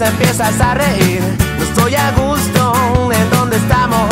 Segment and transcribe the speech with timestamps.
[0.00, 1.22] Empiezas a reír.
[1.58, 4.08] No estoy a gusto en donde estamos.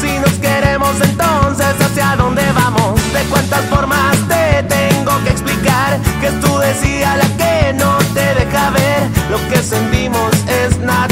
[0.00, 3.00] Si nos queremos, entonces hacia dónde vamos.
[3.12, 8.34] De cuántas formas te tengo que explicar que es tu decía la que no te
[8.34, 9.08] deja ver.
[9.30, 11.07] Lo que sentimos es natural.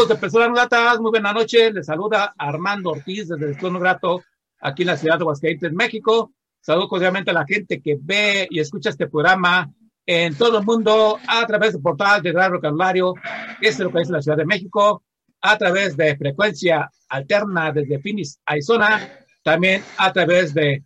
[0.00, 0.98] Amigos de Personas Gratas?
[0.98, 1.74] Muy buenas noches.
[1.74, 4.22] Les saluda Armando Ortiz desde el Clono Grato,
[4.58, 6.32] aquí en la ciudad de Aguascalientes, México.
[6.58, 9.70] Saludo cordialmente a la gente que ve y escucha este programa
[10.06, 13.12] en todo el mundo a través del portal de Radio Calvario,
[13.60, 15.02] que es lo que es la Ciudad de México,
[15.42, 19.06] a través de frecuencia alterna desde Phoenix, Arizona,
[19.42, 20.82] también a través de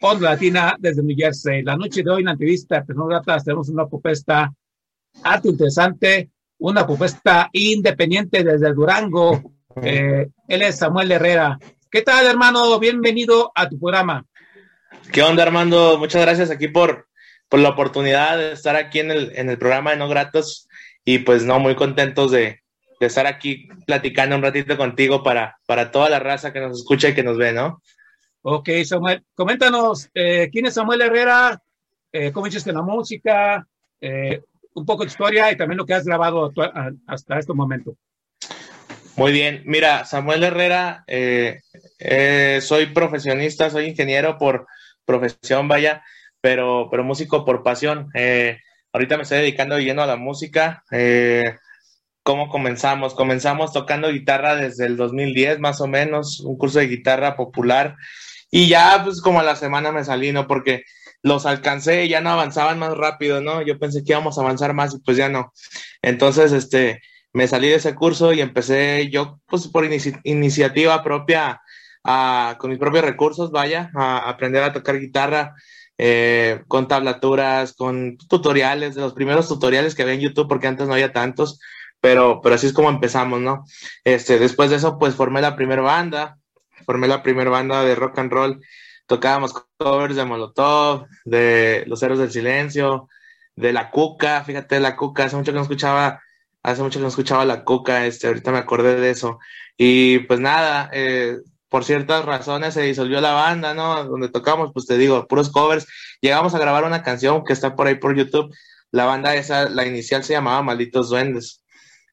[0.00, 1.62] Onda Latina desde New Jersey.
[1.62, 4.52] La noche de hoy en la entrevista de Personas Gratas tenemos una propuesta
[5.22, 9.52] harto interesante, una propuesta independiente desde Durango.
[9.82, 11.58] Eh, él es Samuel Herrera.
[11.90, 12.78] ¿Qué tal, hermano?
[12.78, 14.24] Bienvenido a tu programa.
[15.12, 15.98] ¿Qué onda, Armando?
[15.98, 17.08] Muchas gracias aquí por,
[17.48, 20.68] por la oportunidad de estar aquí en el, en el programa de No Gratos
[21.04, 22.60] y pues no, muy contentos de,
[23.00, 27.08] de estar aquí platicando un ratito contigo para, para toda la raza que nos escucha
[27.08, 27.82] y que nos ve, ¿no?
[28.42, 31.60] Ok, Samuel, coméntanos, eh, ¿quién es Samuel Herrera?
[32.12, 33.66] Eh, ¿Cómo hiciste la música?
[34.00, 34.42] Eh,
[34.78, 36.52] un poco de historia y también lo que has grabado
[37.06, 37.96] hasta este momento.
[39.16, 41.60] Muy bien, mira, Samuel Herrera, eh,
[41.98, 44.68] eh, soy profesionista, soy ingeniero por
[45.04, 46.04] profesión, vaya,
[46.40, 48.10] pero, pero músico por pasión.
[48.14, 48.58] Eh,
[48.92, 50.84] ahorita me estoy dedicando de lleno a la música.
[50.92, 51.56] Eh,
[52.22, 53.14] ¿Cómo comenzamos?
[53.14, 57.96] Comenzamos tocando guitarra desde el 2010, más o menos, un curso de guitarra popular.
[58.50, 60.46] Y ya, pues, como a la semana me salí, ¿no?
[60.46, 60.84] Porque
[61.22, 63.62] los alcancé y ya no avanzaban más rápido, ¿no?
[63.62, 65.52] Yo pensé que íbamos a avanzar más y pues ya no.
[66.02, 67.00] Entonces, este,
[67.32, 69.88] me salí de ese curso y empecé yo, pues por
[70.24, 71.60] iniciativa propia,
[72.58, 75.54] con mis propios recursos, vaya, a aprender a tocar guitarra.
[76.00, 80.86] Eh, con tablaturas, con tutoriales, de los primeros tutoriales que había en YouTube, porque antes
[80.86, 81.58] no había tantos,
[82.00, 83.64] pero, pero así es como empezamos, ¿no?
[84.04, 86.38] Este, después de eso, pues formé la primera banda,
[86.86, 88.60] formé la primera banda de rock and roll,
[89.08, 93.08] tocábamos covers de Molotov, de Los Héroes del Silencio,
[93.56, 96.22] de La Cuca, fíjate, La Cuca, hace mucho que no escuchaba,
[96.62, 99.40] hace mucho que no escuchaba La Cuca, este, ahorita me acordé de eso,
[99.76, 101.38] y pues nada, eh,
[101.68, 104.04] por ciertas razones se disolvió la banda, ¿no?
[104.04, 105.86] Donde tocamos, pues te digo, puros covers.
[106.20, 108.54] Llegamos a grabar una canción que está por ahí por YouTube.
[108.90, 111.62] La banda esa, la inicial se llamaba Malditos Duendes.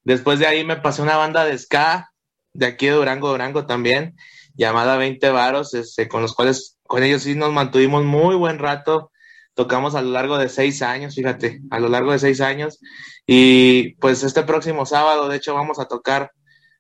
[0.04, 2.12] Después de ahí me pasé una banda de ska,
[2.54, 4.16] de aquí de Durango, Durango también,
[4.56, 9.12] llamada 20 Varos, este, con los cuales, con ellos sí nos mantuvimos muy buen rato.
[9.54, 12.80] Tocamos a lo largo de seis años, fíjate, a lo largo de seis años.
[13.26, 16.32] Y pues este próximo sábado, de hecho, vamos a tocar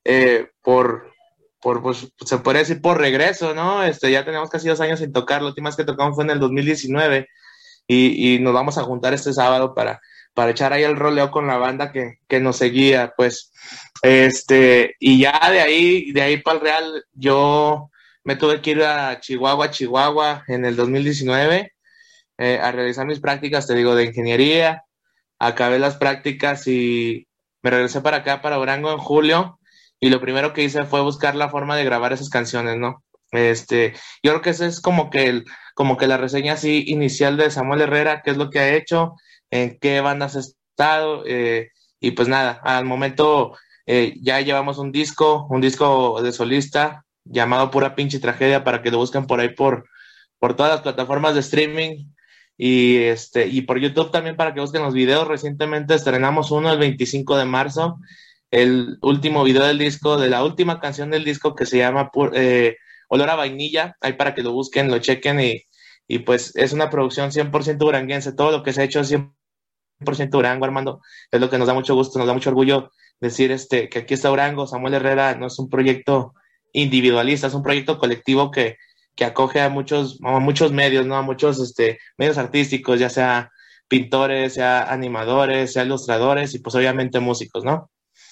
[0.03, 1.15] eh, por
[1.65, 3.83] por, pues, se puede decir por regreso, ¿no?
[3.83, 6.29] Este, ya tenemos casi dos años sin tocar, la última vez que tocamos fue en
[6.29, 7.27] el 2019
[7.87, 9.99] y, y nos vamos a juntar este sábado para,
[10.35, 13.51] para echar ahí el roleo con la banda que, que, nos seguía, pues,
[14.03, 17.89] este, y ya de ahí, de ahí para el Real, yo
[18.23, 21.73] me tuve que ir a Chihuahua, Chihuahua en el 2019
[22.37, 24.83] eh, a realizar mis prácticas, te digo, de ingeniería,
[25.39, 27.27] acabé las prácticas y
[27.61, 29.59] me regresé para acá, para Orango en julio,
[29.99, 33.03] y lo primero que hice fue buscar la forma de grabar esas canciones, ¿no?
[33.31, 37.37] Este, yo creo que esa es como que el, como que la reseña así inicial
[37.37, 39.15] de Samuel Herrera, qué es lo que ha hecho,
[39.63, 41.69] en qué bandas ha estado, eh,
[41.99, 43.53] y pues nada, al momento
[43.85, 48.91] eh, ya llevamos un disco, un disco de solista llamado Pura Pinche Tragedia para que
[48.91, 49.87] lo busquen por ahí por,
[50.39, 52.07] por todas las plataformas de streaming.
[52.57, 55.27] Y este y por YouTube también para que busquen los videos.
[55.27, 57.97] Recientemente estrenamos uno el 25 de marzo
[58.55, 62.77] el último video del disco, de la última canción del disco que se llama eh,
[63.09, 65.63] Olor a Vainilla, ahí para que lo busquen, lo chequen y,
[66.07, 69.34] y pues es una producción 100% duranguense, todo lo que se ha hecho es 100%
[69.99, 71.01] Durango, Armando,
[71.31, 74.13] es lo que nos da mucho gusto, nos da mucho orgullo decir este, que aquí
[74.13, 76.33] está Durango, Samuel Herrera no es un proyecto
[76.73, 78.77] individualista, es un proyecto colectivo que,
[79.15, 81.15] que acoge a muchos, a muchos medios, ¿no?
[81.15, 83.51] A muchos este, medios artísticos, ya sea
[83.87, 87.89] pintores, sea animadores, sea ilustradores y pues obviamente músicos, ¿no?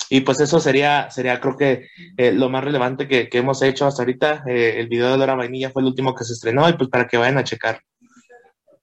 [0.10, 1.88] Y pues eso sería, sería creo que
[2.18, 4.44] eh, lo más relevante que, que, hemos hecho hasta ahorita.
[4.48, 7.08] Eh, el video de Laura Vainilla fue el último que se estrenó y pues para
[7.08, 7.82] que vayan a checar.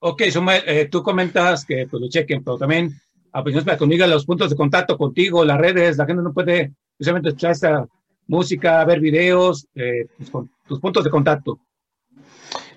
[0.01, 3.01] Ok, Samuel, eh, tú comentas que pues lo chequen, pero también
[3.33, 7.29] apenas para conmigo los puntos de contacto contigo, las redes, la gente no puede precisamente
[7.29, 7.87] escuchar esta
[8.27, 11.61] música, ver videos, pues, con, tus puntos de contacto.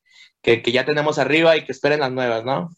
[0.42, 2.70] que, que, ya tenemos arriba y que esperen las nuevas, ¿no?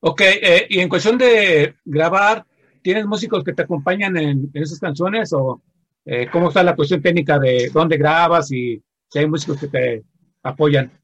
[0.00, 2.46] Ok, eh, y en cuestión de grabar,
[2.80, 5.60] ¿tienes músicos que te acompañan en, en esas canciones o
[6.06, 10.02] eh, cómo está la cuestión técnica de dónde grabas y si hay músicos que te
[10.42, 11.01] apoyan?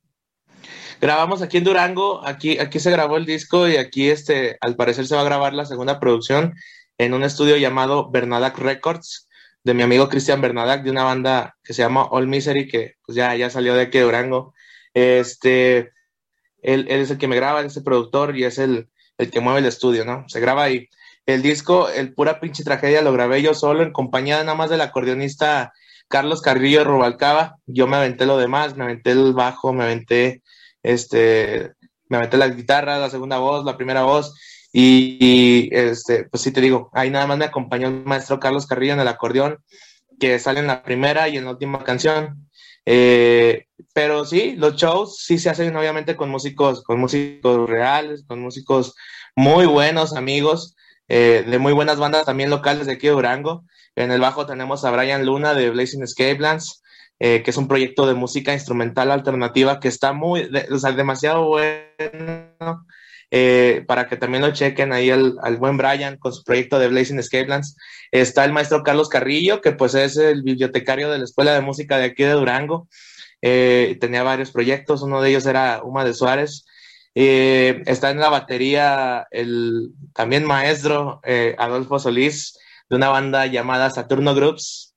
[1.00, 5.06] Grabamos aquí en Durango, aquí, aquí se grabó el disco y aquí este, al parecer
[5.06, 6.54] se va a grabar la segunda producción
[6.98, 9.28] en un estudio llamado Bernadac Records,
[9.62, 13.14] de mi amigo Cristian Bernadac, de una banda que se llama All Misery, que pues
[13.14, 14.54] ya, ya salió de aquí de Durango.
[14.92, 15.92] Este,
[16.62, 18.88] él, él es el que me graba, es el productor y es el,
[19.18, 20.28] el que mueve el estudio, ¿no?
[20.28, 20.88] Se graba ahí.
[21.26, 24.80] El disco, el pura pinche tragedia, lo grabé yo solo en compañía nada más del
[24.80, 25.72] acordeonista
[26.08, 27.58] Carlos Carrillo Rubalcaba.
[27.66, 30.42] Yo me aventé lo demás, me aventé el bajo, me aventé
[30.88, 31.72] este,
[32.08, 34.34] me metí la guitarra, la segunda voz, la primera voz,
[34.72, 38.94] Y, este, pues sí te digo, ahí nada más me acompañó el maestro Carlos Carrillo
[38.94, 39.58] en el acordeón,
[40.20, 42.48] que sale en la primera y en la última canción.
[42.86, 48.40] Eh, pero sí, los shows sí se hacen obviamente con músicos, con músicos reales, con
[48.40, 48.94] músicos
[49.36, 50.74] muy buenos, amigos,
[51.08, 53.64] eh, de muy buenas bandas también locales de aquí de Durango.
[53.94, 56.82] En el bajo tenemos a Brian Luna de Blazing Escapelands,
[57.20, 61.46] eh, que es un proyecto de música instrumental alternativa que está muy, o sea, demasiado
[61.46, 62.86] bueno.
[63.30, 67.18] Eh, para que también lo chequen ahí al, buen Brian con su proyecto de Blazing
[67.18, 67.76] Escapelands.
[68.10, 71.98] Está el maestro Carlos Carrillo, que pues es el bibliotecario de la Escuela de Música
[71.98, 72.88] de aquí de Durango.
[73.42, 76.64] Eh, tenía varios proyectos, uno de ellos era Uma de Suárez.
[77.14, 81.20] Está en la batería el también maestro
[81.58, 82.56] Adolfo Solís
[82.88, 84.87] de una banda llamada Saturno Groups.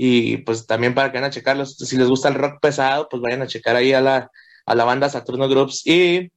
[0.00, 3.20] Y pues también para que vayan a checarlos, si les gusta el rock pesado, pues
[3.20, 4.30] vayan a checar ahí a la,
[4.64, 5.84] a la banda Saturno Groups.
[5.84, 6.30] Y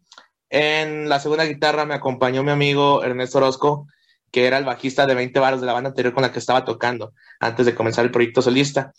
[0.50, 3.86] en la segunda guitarra me acompañó mi amigo Ernesto Orozco,
[4.32, 6.66] que era el bajista de 20 baros de la banda anterior con la que estaba
[6.66, 8.94] tocando antes de comenzar el proyecto solista.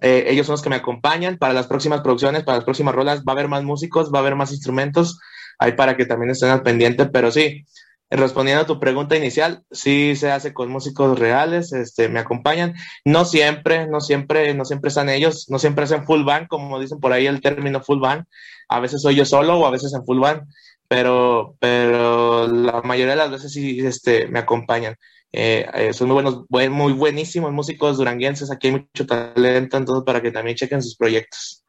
[0.00, 3.20] Eh, ellos son los que me acompañan para las próximas producciones, para las próximas rolas.
[3.20, 5.18] Va a haber más músicos, va a haber más instrumentos,
[5.58, 7.64] ahí para que también estén al pendiente, pero sí,
[8.10, 12.74] respondiendo a tu pregunta inicial, sí se hace con músicos reales, este, me acompañan.
[13.04, 17.00] No siempre, no siempre, no siempre están ellos, no siempre hacen full band, como dicen
[17.00, 18.24] por ahí el término full band.
[18.68, 20.42] A veces soy yo solo o a veces en full band
[20.88, 24.96] pero, pero la mayoría de las veces sí este, me acompañan.
[25.32, 30.22] Eh, eh, son muy buenos, muy buenísimos músicos duranguenses, aquí hay mucho talento, entonces para
[30.22, 31.63] que también chequen sus proyectos.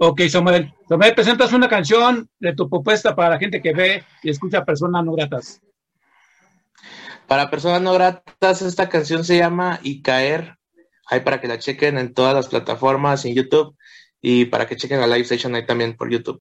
[0.00, 0.72] Ok, Samuel.
[0.88, 5.04] Samuel, presentas una canción de tu propuesta para la gente que ve y escucha personas
[5.04, 5.60] no gratas.
[7.26, 10.56] Para personas no gratas, esta canción se llama Y Caer.
[11.10, 13.76] Ahí para que la chequen en todas las plataformas, en YouTube,
[14.20, 16.40] y para que chequen la live session ahí también por YouTube.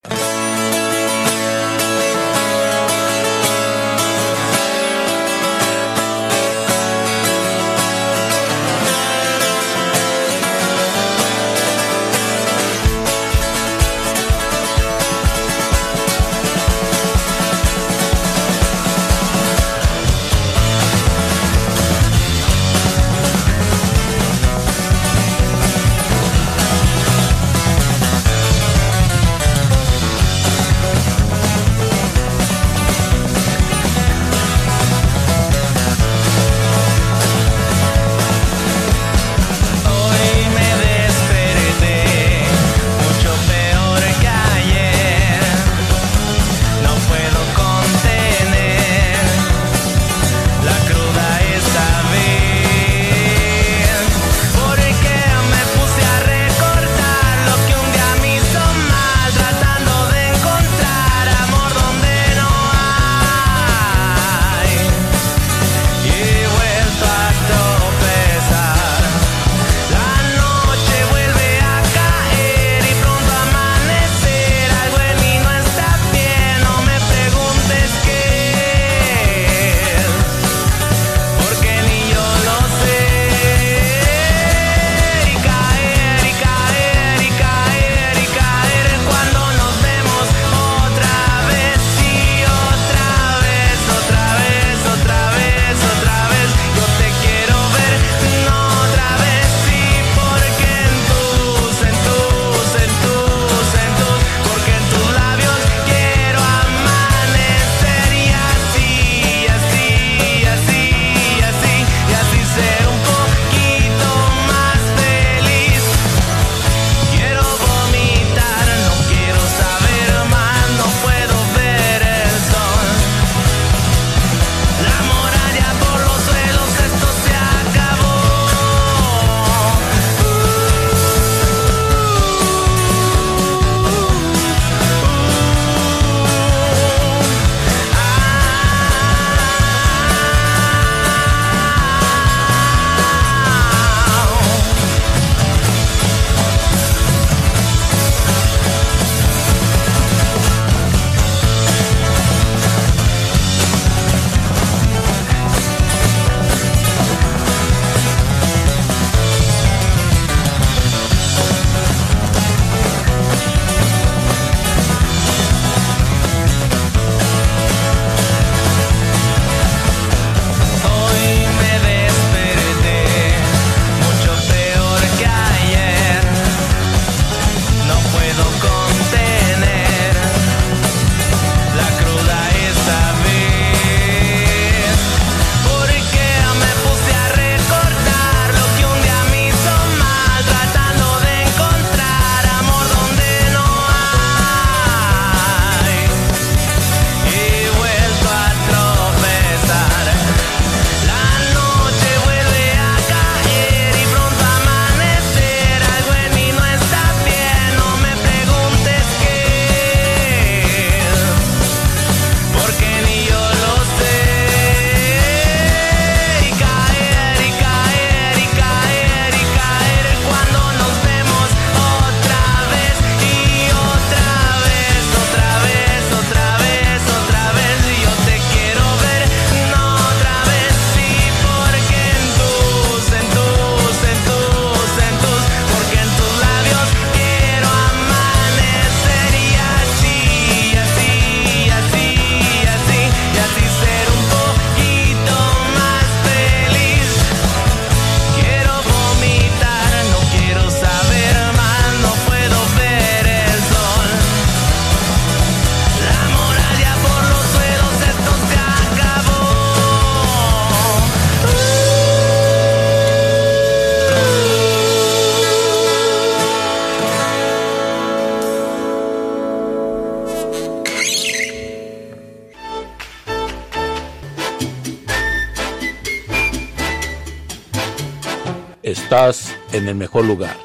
[279.17, 280.55] Estás en el mejor lugar.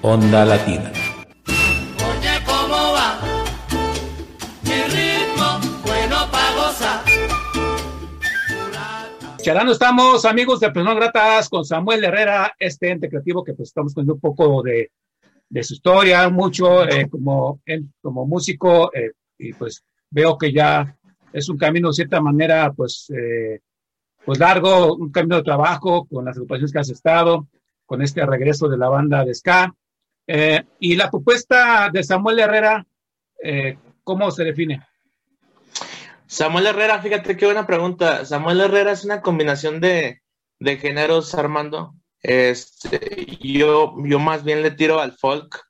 [0.00, 0.90] Onda Latina.
[1.46, 3.20] Oye, ¿cómo va?
[4.62, 7.04] Mi ritmo, bueno para gozar.
[9.42, 13.92] Charlando estamos, amigos de Personas Gratas, con Samuel Herrera, este ente creativo que pues estamos
[13.92, 14.90] con un poco de,
[15.50, 20.96] de su historia, mucho eh, como, él, como músico, eh, y pues veo que ya
[21.30, 23.60] es un camino de cierta manera, pues, eh,
[24.24, 27.48] pues largo, un camino de trabajo con las agrupaciones que has estado,
[27.86, 29.74] con este regreso de la banda de Ska.
[30.26, 32.86] Eh, y la propuesta de Samuel Herrera,
[33.42, 34.86] eh, ¿cómo se define?
[36.26, 38.24] Samuel Herrera, fíjate qué buena pregunta.
[38.24, 40.22] Samuel Herrera es una combinación de,
[40.58, 41.94] de géneros, Armando.
[42.22, 45.60] Este, yo, yo más bien le tiro al folk,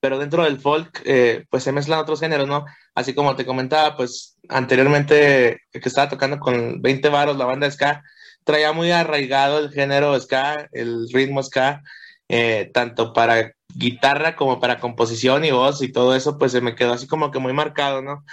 [0.00, 2.64] pero dentro del folk, eh, pues se mezclan otros géneros, ¿no?
[2.94, 8.02] Así como te comentaba, pues anteriormente que estaba tocando con 20 varos la banda ska,
[8.44, 11.82] traía muy arraigado el género ska, el ritmo ska,
[12.28, 16.74] eh, tanto para guitarra como para composición y voz y todo eso, pues se me
[16.74, 18.24] quedó así como que muy marcado, ¿no?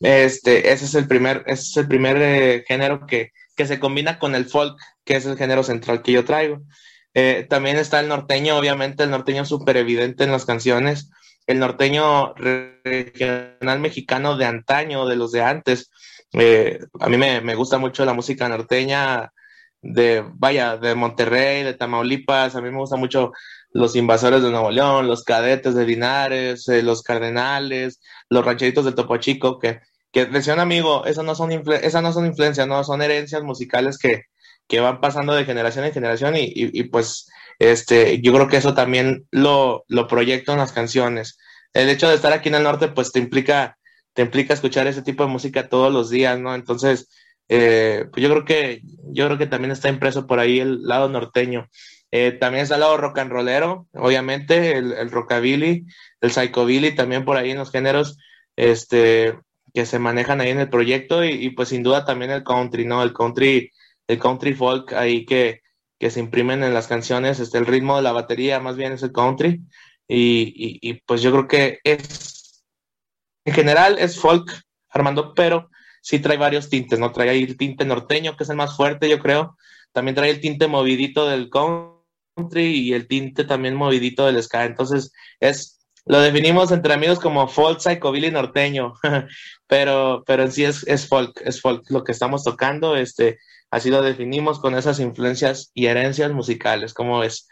[0.00, 4.18] Este, ese es el primer, ese es el primer eh, género que, que se combina
[4.18, 6.62] con el folk, que es el género central que yo traigo.
[7.14, 11.10] Eh, también está el norteño, obviamente, el norteño súper evidente en las canciones,
[11.46, 15.90] el norteño regional mexicano de antaño, de los de antes.
[16.32, 19.32] Eh, a mí me, me, gusta mucho la música norteña
[19.80, 23.32] de, vaya, de Monterrey, de Tamaulipas, a mí me gusta mucho
[23.70, 28.94] los invasores de Nuevo León, los cadetes de Linares, eh, los cardenales, los rancheritos del
[28.94, 32.82] Topo Chico, que, que decía un amigo, esas no son, esas no son influencias, no,
[32.82, 34.24] son herencias musicales que,
[34.68, 38.56] que van pasando de generación en generación y, y, y, pues este, yo creo que
[38.56, 41.38] eso también lo, lo proyecto en las canciones.
[41.72, 43.76] El hecho de estar aquí en el norte pues te implica,
[44.12, 46.54] te implica escuchar ese tipo de música todos los días, ¿no?
[46.54, 47.08] Entonces,
[47.48, 48.80] eh, pues yo creo que
[49.12, 51.68] yo creo que también está impreso por ahí el lado norteño.
[52.10, 55.84] Eh, también está el lado rock and rollero, obviamente, el, el rockabilly,
[56.20, 58.18] el psychobilly, también por ahí en los géneros
[58.54, 59.36] este,
[59.74, 62.86] que se manejan ahí en el proyecto y, y pues sin duda también el country,
[62.86, 63.02] ¿no?
[63.02, 63.72] El country
[64.08, 65.62] el country folk ahí que,
[65.98, 69.02] que se imprimen en las canciones, este, el ritmo de la batería más bien es
[69.02, 69.62] el country.
[70.06, 72.62] Y, y, y, pues yo creo que es,
[73.46, 74.50] en general es folk,
[74.90, 75.70] Armando, pero
[76.02, 77.10] sí trae varios tintes, ¿no?
[77.10, 79.56] Trae ahí el tinte norteño, que es el más fuerte, yo creo,
[79.92, 85.12] también trae el tinte movidito del country y el tinte también movidito del ska, entonces
[85.40, 88.92] es, lo definimos entre amigos como folk, psychobilly norteño,
[89.66, 93.38] pero, pero en sí es, es folk, es folk lo que estamos tocando, este,
[93.74, 97.48] así lo definimos con esas influencias y herencias musicales, ¿cómo es?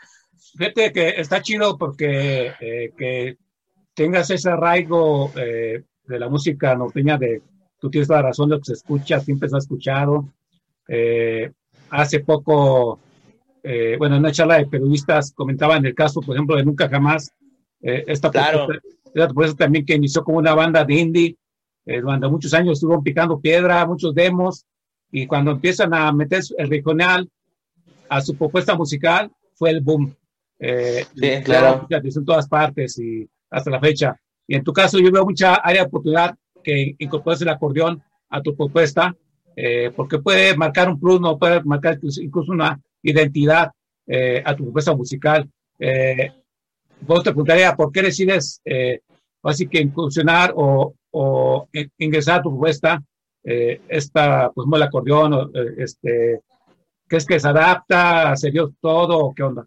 [0.57, 3.37] Fíjate que está chido porque eh, que
[3.93, 7.43] tengas ese arraigo eh, de la música norteña, de
[7.81, 10.29] tú tienes la razón de lo que se escucha, siempre se ha escuchado.
[10.87, 11.51] Eh,
[11.91, 13.01] hace poco,
[13.65, 17.33] eh, bueno, en una charla de periodistas comentaban el caso, por ejemplo, de Nunca Jamás,
[17.81, 18.69] esta claro.
[19.13, 21.37] propuesta también que inició como una banda de indie,
[21.85, 24.65] durante muchos años estuvo picando piedra, muchos demos,
[25.13, 27.31] y cuando empiezan a meter el regional
[28.09, 30.13] a su propuesta musical, fue el boom.
[30.59, 31.87] Eh, sí, claro.
[31.91, 34.17] En todas partes y hasta la fecha.
[34.47, 38.41] Y en tu caso, yo veo mucha área de oportunidad que incorpores el acordeón a
[38.41, 39.15] tu propuesta,
[39.55, 43.71] eh, porque puede marcar un plus, no puede marcar incluso una identidad
[44.07, 45.49] eh, a tu propuesta musical.
[45.79, 46.33] Eh,
[47.03, 48.63] vos te preguntaría, ¿por qué decides
[49.43, 53.03] así que incursionar o, o ingresar a tu propuesta
[53.45, 56.41] eh, esta, pues, el acordeón, eh, este,
[57.07, 58.37] ¿crees que se adapta?
[58.37, 59.67] ¿Se dio todo o qué onda?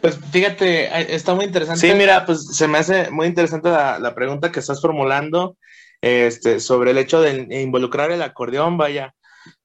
[0.00, 1.80] Pues fíjate, eh, está muy interesante.
[1.80, 5.56] Sí, mira, pues se me hace muy interesante la, la pregunta que estás formulando
[6.02, 8.76] este, sobre el hecho de involucrar el acordeón.
[8.76, 9.14] Vaya,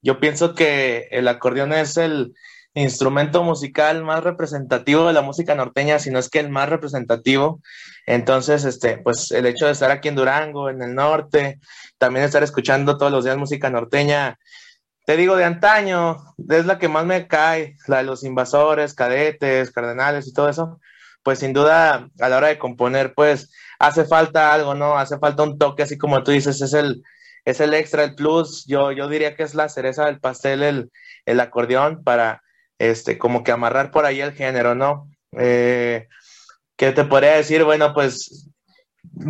[0.01, 2.33] yo pienso que el acordeón es el
[2.73, 7.61] instrumento musical más representativo de la música norteña, si no es que el más representativo.
[8.05, 11.59] Entonces, este, pues el hecho de estar aquí en Durango, en el norte,
[11.97, 14.37] también estar escuchando todos los días música norteña,
[15.05, 16.17] te digo, de antaño,
[16.49, 20.79] es la que más me cae, la de los invasores, cadetes, cardenales y todo eso,
[21.23, 24.97] pues sin duda a la hora de componer, pues hace falta algo, ¿no?
[24.97, 27.03] Hace falta un toque, así como tú dices, es el,
[27.43, 30.91] es el extra, el plus, yo, yo diría que es la cereza del pastel, el,
[31.25, 32.43] el acordeón para,
[32.79, 35.09] este, como que amarrar por ahí el género, ¿no?
[35.37, 36.07] Eh,
[36.75, 37.63] ¿Qué te podría decir?
[37.63, 38.49] Bueno, pues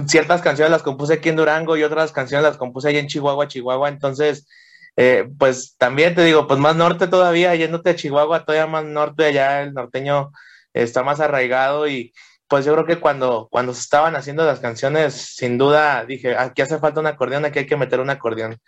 [0.07, 3.47] ciertas canciones las compuse aquí en Durango y otras canciones las compuse allá en Chihuahua,
[3.47, 4.47] Chihuahua, entonces,
[4.95, 9.25] eh, pues también te digo, pues más norte todavía, yéndote a Chihuahua, todavía más norte,
[9.25, 10.31] allá el norteño
[10.73, 12.13] está más arraigado y
[12.47, 16.63] pues yo creo que cuando, cuando se estaban haciendo las canciones, sin duda dije, aquí
[16.63, 18.59] hace falta un acordeón, aquí hay que meter un acordeón.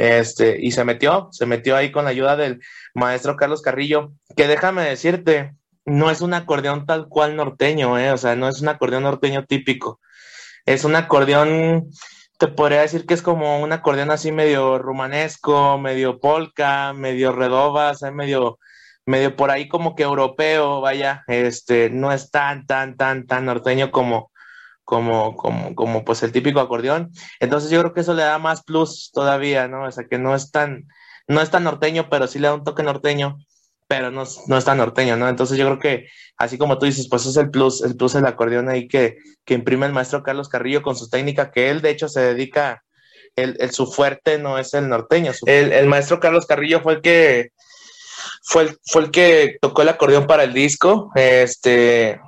[0.00, 2.62] Este, y se metió, se metió ahí con la ayuda del
[2.94, 8.10] maestro Carlos Carrillo, que déjame decirte, no es un acordeón tal cual norteño, ¿eh?
[8.10, 10.00] o sea, no es un acordeón norteño típico,
[10.64, 11.90] es un acordeón,
[12.38, 17.92] te podría decir que es como un acordeón así medio rumanesco, medio polka, medio redoba,
[17.92, 18.58] o medio,
[19.04, 23.90] medio por ahí como que europeo, vaya, este, no es tan, tan, tan, tan norteño
[23.90, 24.29] como,
[24.90, 27.12] como, como, como pues el típico acordeón.
[27.38, 29.84] Entonces yo creo que eso le da más plus todavía, ¿no?
[29.84, 30.88] O sea, que no es tan,
[31.28, 33.38] no es tan norteño, pero sí le da un toque norteño,
[33.86, 35.28] pero no, no es tan norteño, ¿no?
[35.28, 38.26] Entonces yo creo que, así como tú dices, pues es el plus, el plus del
[38.26, 41.90] acordeón ahí que, que imprime el maestro Carlos Carrillo con su técnica, que él de
[41.90, 42.82] hecho se dedica,
[43.36, 45.30] el, el su fuerte no es el norteño.
[45.46, 47.52] El, el, maestro Carlos Carrillo fue el que,
[48.42, 52.20] fue el, fue el que tocó el acordeón para el disco, este,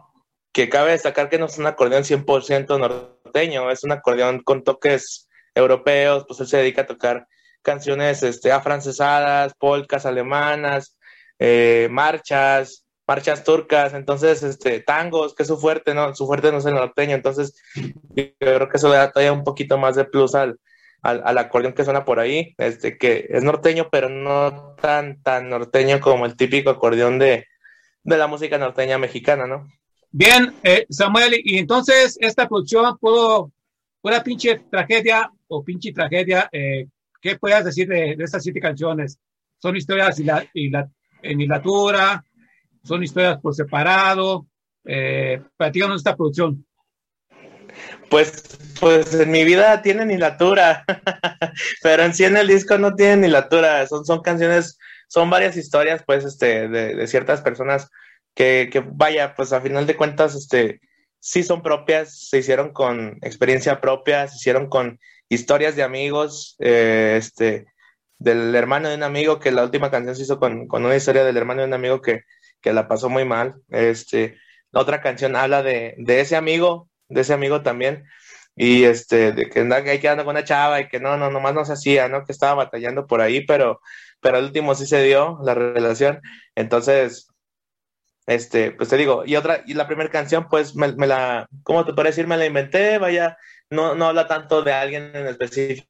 [0.53, 5.29] que cabe destacar que no es un acordeón 100% norteño, es un acordeón con toques
[5.55, 7.27] europeos, pues él se dedica a tocar
[7.63, 10.99] canciones este, afrancesadas, polcas alemanas,
[11.39, 16.15] eh, marchas, marchas turcas, entonces, este, tangos, que es su fuerte, ¿no?
[16.15, 19.45] Su fuerte no es el norteño, entonces yo creo que eso le da todavía un
[19.45, 20.59] poquito más de plus al,
[21.03, 26.01] al, acordeón que suena por ahí, este, que es norteño, pero no tan, tan norteño
[26.01, 27.47] como el típico acordeón de,
[28.03, 29.69] de la música norteña mexicana, ¿no?
[30.15, 33.51] Bien, eh, Samuel, y entonces esta producción, ¿puedo,
[34.03, 36.87] una pinche tragedia o pinche tragedia, eh,
[37.19, 39.19] ¿qué puedas decir de, estas siete canciones?
[39.57, 40.87] ¿Son historias y la, y la,
[41.23, 42.23] en hilatura?
[42.85, 44.47] ¿Son historias por separado?
[44.85, 46.67] Eh, platícanos esta producción.
[48.11, 50.85] Pues, pues en mi vida tienen hilatura,
[51.83, 54.77] pero en sí en el disco no tienen hilatura, son, son canciones,
[55.09, 57.89] son varias historias, pues, este, de, de ciertas personas
[58.35, 60.81] que, que, vaya, pues a final de cuentas, este,
[61.21, 67.15] sí son propias, se hicieron con experiencia propia, se hicieron con historias de amigos, eh,
[67.19, 67.67] este,
[68.19, 71.25] del hermano de un amigo, que la última canción se hizo con, con, una historia
[71.25, 72.23] del hermano de un amigo que,
[72.61, 74.39] que la pasó muy mal, este,
[74.73, 78.05] otra canción habla de, de ese amigo, de ese amigo también,
[78.57, 81.55] y este, de que anda ahí quedando con una chava y que no, no, nomás
[81.55, 82.25] no se hacía, ¿no?
[82.25, 83.81] Que estaba batallando por ahí, pero,
[84.21, 86.21] pero al último sí se dio la relación,
[86.55, 87.29] entonces,
[88.27, 91.93] este, pues te digo, y otra, y la primera canción, pues me, la, ¿cómo te
[91.93, 92.27] puedo decir?
[92.27, 93.37] Me la inventé, vaya,
[93.71, 95.87] no, no habla tanto de alguien en específico,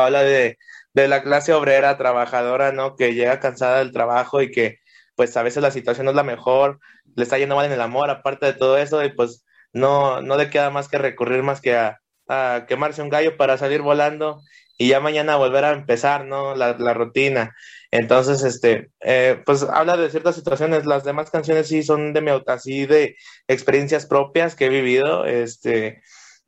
[0.00, 0.58] habla de,
[0.94, 2.96] de la clase obrera, trabajadora, ¿no?
[2.96, 4.78] Que llega cansada del trabajo y que,
[5.16, 6.78] pues a veces la situación no es la mejor,
[7.16, 10.36] le está yendo mal en el amor, aparte de todo eso, y pues no, no
[10.36, 14.40] le queda más que recurrir más que a, a quemarse un gallo para salir volando
[14.78, 16.54] y ya mañana volver a empezar, ¿no?
[16.54, 17.54] La, la rutina.
[17.92, 20.86] Entonces, este, eh, pues habla de ciertas situaciones.
[20.86, 26.02] Las demás canciones sí son de mi así de experiencias propias que he vivido, este,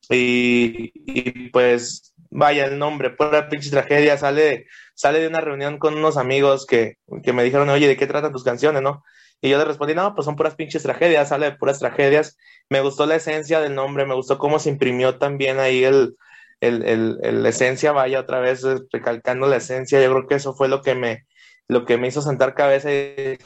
[0.09, 6.17] y, pues vaya el nombre, pura pinche tragedia, sale, sale de una reunión con unos
[6.17, 9.05] amigos que, que me dijeron, oye, ¿de qué tratan tus canciones, no?
[9.41, 12.39] Y yo le respondí, no, pues son puras pinches tragedias, sale de puras tragedias.
[12.71, 16.17] Me gustó la esencia del nombre, me gustó cómo se imprimió también ahí el,
[16.61, 20.03] el, el, el, esencia, vaya otra vez recalcando la esencia.
[20.03, 21.27] Yo creo que eso fue lo que me,
[21.69, 23.39] lo que me hizo sentar cabeza y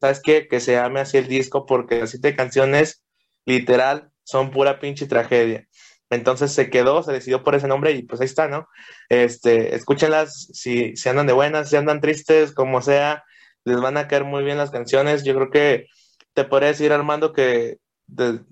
[0.00, 0.48] ¿sabes qué?
[0.48, 3.02] Que se llame así el disco porque las siete canciones,
[3.46, 5.66] literal, son pura pinche tragedia.
[6.10, 8.68] Entonces se quedó, se decidió por ese nombre y pues ahí está, ¿no?
[9.08, 13.24] Este, escúchenlas, si, si andan de buenas, si andan tristes, como sea,
[13.64, 15.24] les van a caer muy bien las canciones.
[15.24, 15.86] Yo creo que
[16.34, 17.78] te podría decir, Armando, que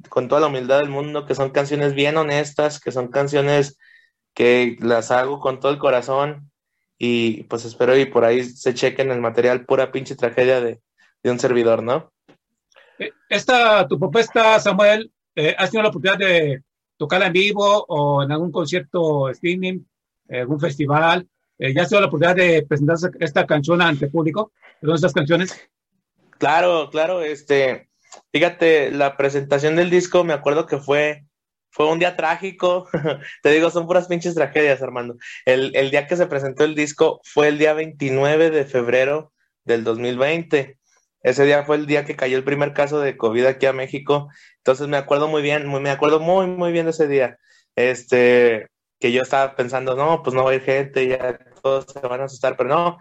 [0.08, 3.78] con toda la humildad del mundo, que son canciones bien honestas, que son canciones
[4.34, 6.50] que las hago con todo el corazón,
[7.04, 10.80] y pues espero y por ahí se chequen el material pura pinche tragedia de,
[11.20, 12.12] de un servidor, ¿no?
[12.96, 16.62] Eh, esta, tu propuesta, Samuel, eh, ¿has tenido la oportunidad de
[16.96, 19.80] tocarla en vivo o en algún concierto streaming,
[20.28, 21.26] eh, algún festival?
[21.58, 24.52] Eh, ¿Ya has tenido la oportunidad de presentar esta canción ante público?
[24.80, 25.60] ¿Perdón, estas canciones?
[26.38, 27.88] Claro, claro, este,
[28.32, 31.24] fíjate, la presentación del disco me acuerdo que fue
[31.72, 32.88] fue un día trágico.
[33.42, 35.16] Te digo, son puras pinches tragedias, Armando.
[35.44, 39.32] El, el, día que se presentó el disco fue el día 29 de febrero
[39.64, 40.78] del 2020.
[41.22, 44.28] Ese día fue el día que cayó el primer caso de COVID aquí a México.
[44.58, 47.38] Entonces me acuerdo muy bien, muy, me acuerdo muy, muy bien de ese día.
[47.74, 48.68] Este,
[49.00, 52.20] que yo estaba pensando, no, pues no va a ir gente, ya todos se van
[52.20, 52.98] a asustar, pero no,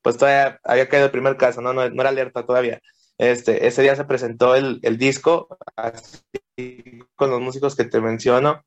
[0.00, 2.80] pues todavía había caído el primer caso, no, no, no era alerta todavía.
[3.22, 8.64] Este, ese día se presentó el, el disco, así con los músicos que te menciono,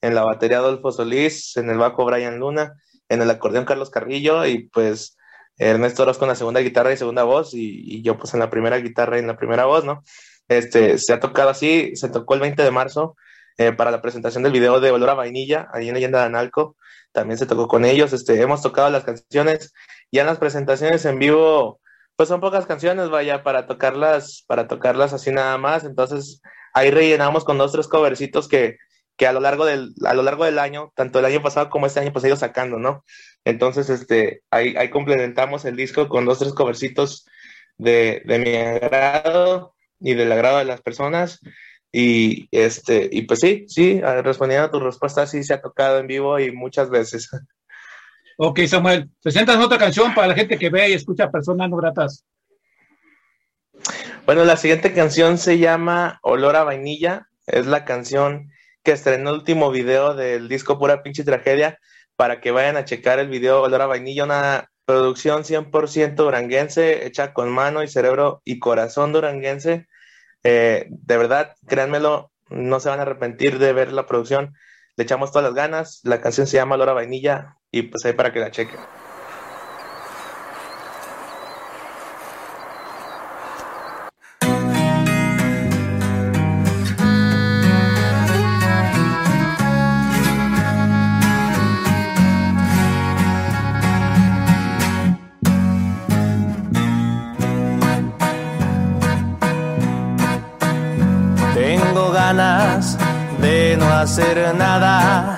[0.00, 2.72] en la batería Adolfo Solís, en el bajo Brian Luna,
[3.10, 5.18] en el acordeón Carlos Carrillo y pues
[5.58, 8.78] Ernesto Orozco en la segunda guitarra y segunda voz y, yo pues en la primera
[8.78, 10.02] guitarra y en la primera voz, ¿no?
[10.48, 13.14] Este, se ha tocado así, se tocó el 20 de marzo
[13.58, 16.76] eh, para la presentación del video de Olor a Vainilla, ahí en Leyenda de Analco.
[17.12, 18.14] También se tocó con ellos.
[18.14, 19.74] Este, hemos tocado las canciones.
[20.10, 21.82] Ya en las presentaciones en vivo,
[22.18, 25.84] pues son pocas canciones, vaya, para tocarlas, para tocarlas así nada más.
[25.84, 26.42] Entonces,
[26.74, 28.76] ahí rellenamos con dos, tres covercitos que,
[29.16, 31.86] que a lo largo del, a lo largo del año, tanto el año pasado como
[31.86, 33.04] este año, pues he ido sacando, ¿no?
[33.44, 37.24] Entonces, este, ahí, ahí complementamos el disco con dos, tres covercitos
[37.76, 41.38] de, de mi agrado y del agrado de las personas.
[41.92, 46.08] Y este, y pues sí, sí, respondiendo a tu respuesta, sí se ha tocado en
[46.08, 47.30] vivo y muchas veces.
[48.40, 52.24] Ok, Samuel, presentas otra canción para la gente que ve y escucha personas no gratas.
[54.26, 57.26] Bueno, la siguiente canción se llama Olor a Vainilla.
[57.48, 58.52] Es la canción
[58.84, 61.80] que estrenó el último video del disco Pura Pinche Tragedia.
[62.14, 67.34] Para que vayan a checar el video Olor a Vainilla, una producción 100% duranguense, hecha
[67.34, 69.88] con mano y cerebro y corazón duranguense.
[70.44, 74.54] Eh, de verdad, créanmelo, no se van a arrepentir de ver la producción.
[74.94, 76.00] Le echamos todas las ganas.
[76.04, 78.78] La canción se llama Lora Vainilla y pues ahí para que la chequen.
[104.08, 105.37] hacer nada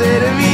[0.00, 0.30] servidor.
[0.30, 0.49] Tengo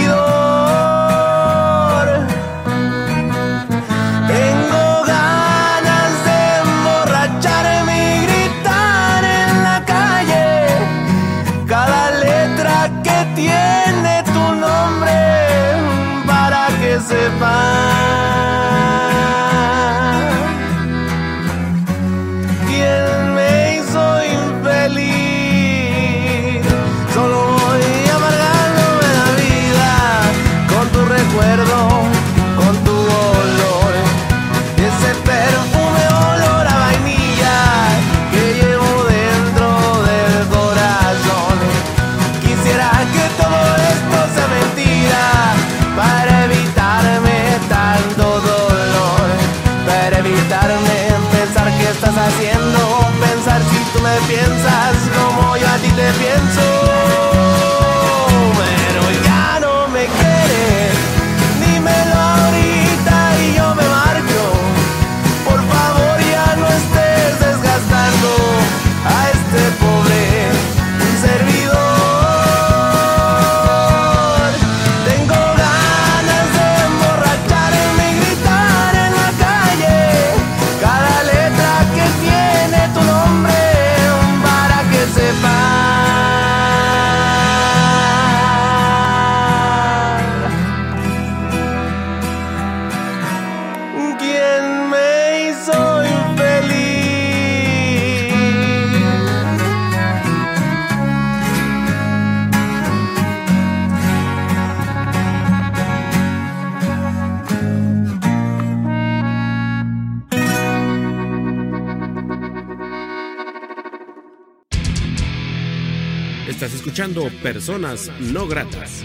[117.42, 119.04] personas no gratas.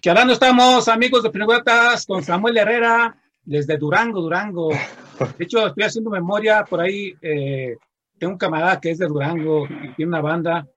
[0.00, 4.70] Que ahora no estamos, amigos de Preguntas, con Samuel Herrera, desde Durango, Durango.
[4.70, 7.12] De hecho, estoy haciendo memoria por ahí.
[7.20, 7.76] Eh,
[8.18, 10.68] tengo un camarada que es de Durango y tiene una banda.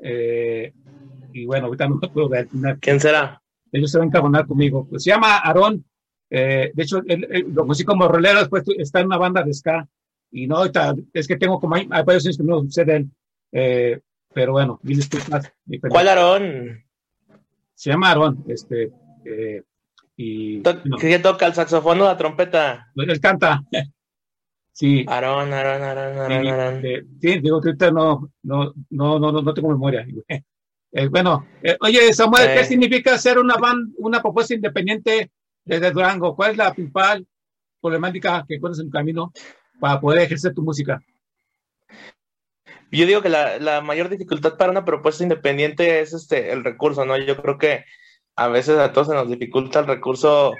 [0.00, 0.72] Eh,
[1.32, 2.46] y bueno, ahorita no puedo ver.
[2.80, 3.42] ¿Quién será?
[3.72, 4.86] Ellos se van a encabonar conmigo.
[4.88, 5.84] Pues se llama Aarón.
[6.30, 9.88] Eh, de hecho, lo conocí como rolero, después está en una banda de ska.
[10.30, 12.62] Y no, es que tengo como hay, varios años que no
[13.52, 14.00] eh,
[14.34, 15.50] pero bueno, mil disculpas.
[15.88, 16.84] ¿Cuál Aarón?
[17.74, 18.92] Se llama Aarón, este,
[19.24, 19.62] eh,
[20.16, 20.62] y...
[21.00, 22.90] ¿Qué toca el saxofón o la trompeta?
[22.96, 23.62] Él canta.
[24.72, 25.06] Sí.
[25.08, 26.82] Aarón, Aarón, Aarón, Aarón, Aarón.
[27.18, 30.06] sí, digo, ahorita no, no, no, no, no tengo memoria.
[30.92, 35.30] Eh, bueno, eh, oye, Samuel, ¿qué significa ser una band, una propuesta independiente
[35.62, 36.34] desde Durango?
[36.34, 37.26] ¿Cuál es la principal
[37.82, 39.30] problemática que encuentras en tu camino
[39.80, 41.00] para poder ejercer tu música?
[42.90, 47.04] Yo digo que la, la, mayor dificultad para una propuesta independiente es este el recurso,
[47.04, 47.16] ¿no?
[47.18, 47.84] Yo creo que
[48.36, 50.54] a veces a todos se nos dificulta el recurso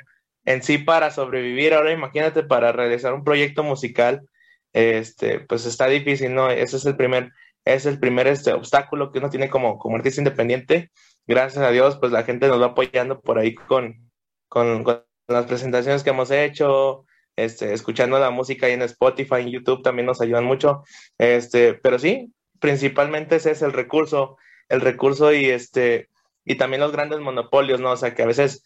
[0.44, 1.74] en sí para sobrevivir.
[1.74, 4.28] Ahora imagínate para realizar un proyecto musical,
[4.72, 6.50] este, pues está difícil, ¿no?
[6.50, 7.32] Ese es el primer,
[7.64, 10.90] es el primer este, obstáculo que uno tiene como, como artista independiente.
[11.26, 14.10] Gracias a Dios, pues la gente nos va apoyando por ahí con,
[14.48, 17.05] con, con las presentaciones que hemos hecho,
[17.36, 20.82] este, escuchando la música ahí en Spotify, en YouTube también nos ayudan mucho.
[21.18, 26.08] Este, pero sí, principalmente ese es el recurso, el recurso y este,
[26.44, 27.92] y también los grandes monopolios, ¿no?
[27.92, 28.64] O sea, que a veces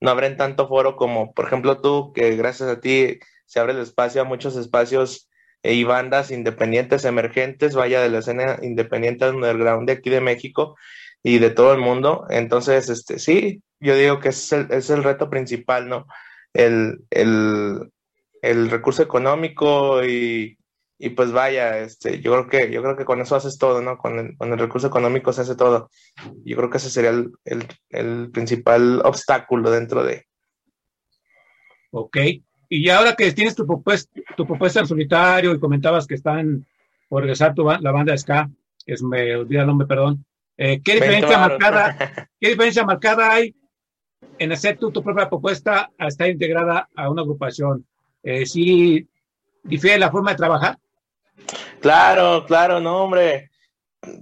[0.00, 3.80] no abren tanto foro como, por ejemplo, tú, que gracias a ti se abre el
[3.80, 5.28] espacio a muchos espacios
[5.62, 10.76] eh, y bandas independientes emergentes, vaya de la escena independiente underground de aquí de México
[11.22, 12.26] y de todo el mundo.
[12.30, 16.06] Entonces, este, sí, yo digo que es el, es el reto principal, ¿no?
[16.54, 17.90] El, el,
[18.42, 20.58] el recurso económico y,
[20.98, 23.98] y, pues vaya, este, yo creo que, yo creo que con eso haces todo, ¿no?
[23.98, 25.90] Con el, con el recurso económico se hace todo.
[26.44, 30.26] Yo creo que ese sería el, el, el principal obstáculo dentro de.
[31.90, 32.16] Ok.
[32.68, 36.64] Y ahora que tienes tu propuesta, tu propuesta en solitario y comentabas que están
[37.08, 38.48] por regresar tu, la banda Ska,
[38.86, 40.24] que es, me olvida el nombre, perdón.
[40.56, 41.96] Eh, ¿qué, diferencia marcada,
[42.40, 43.56] ¿Qué diferencia marcada hay
[44.38, 47.84] en hacer tu, tu propia propuesta a estar integrada a una agrupación?
[48.22, 49.08] Eh, ¿Sí
[49.62, 50.78] difiere la forma de trabajar?
[51.80, 53.50] Claro, claro, no, hombre,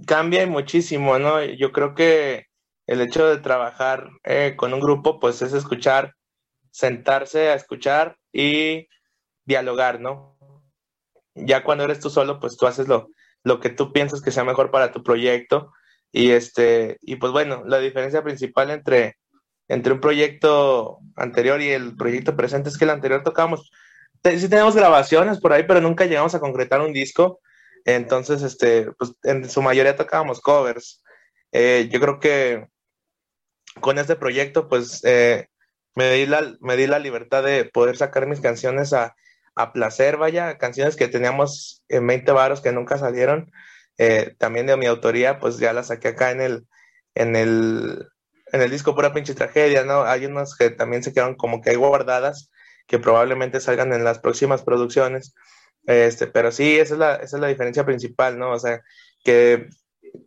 [0.05, 1.43] cambia muchísimo, ¿no?
[1.43, 2.47] Yo creo que
[2.87, 6.15] el hecho de trabajar eh, con un grupo, pues es escuchar,
[6.71, 8.87] sentarse a escuchar y
[9.45, 10.37] dialogar, ¿no?
[11.35, 13.09] Ya cuando eres tú solo, pues tú haces lo,
[13.43, 15.73] lo que tú piensas que sea mejor para tu proyecto.
[16.11, 19.17] Y este, y pues bueno, la diferencia principal entre,
[19.67, 23.71] entre un proyecto anterior y el proyecto presente es que el anterior tocábamos,
[24.23, 27.39] sí tenemos grabaciones por ahí, pero nunca llegamos a concretar un disco.
[27.85, 31.03] Entonces, este, pues en su mayoría tocábamos covers.
[31.51, 32.67] Eh, yo creo que
[33.81, 35.47] con este proyecto, pues eh,
[35.95, 39.15] me, di la, me di la libertad de poder sacar mis canciones a,
[39.55, 43.51] a placer, vaya, canciones que teníamos en 20 varos que nunca salieron,
[43.97, 46.67] eh, también de mi autoría, pues ya las saqué acá en el,
[47.15, 48.07] en el,
[48.51, 50.03] en el disco Pura Pinche Tragedia, ¿no?
[50.03, 52.49] Hay unas que también se quedaron como que ahí guardadas,
[52.89, 55.33] que probablemente salgan en las próximas producciones,
[55.85, 58.51] este, pero sí, esa es la, esa es la diferencia principal, ¿no?
[58.51, 58.81] O sea,
[59.23, 59.69] que